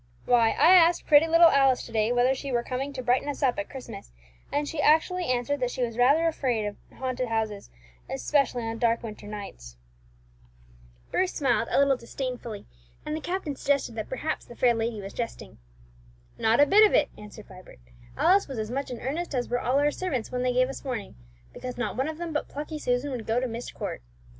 [0.25, 3.43] Why, I asked pretty little Alice to day whether she were coming to brighten us
[3.43, 4.11] up at Christmas,
[4.51, 7.69] and she actually answered that she was rather afraid of haunted houses,
[8.09, 9.77] especially on dark winter nights."
[11.11, 12.65] Bruce smiled a little disdainfully;
[13.05, 15.59] and the captain suggested that perhaps the fair lady was jesting.
[16.35, 17.77] "Not a bit of it," answered Vibert;
[18.17, 20.83] "Alice was as much in earnest as were all our servants when they gave us
[20.83, 21.13] warning,
[21.53, 24.01] because not one of them but plucky Susan would go to Myst Court.